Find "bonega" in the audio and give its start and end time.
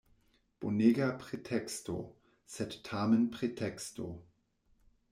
0.63-1.09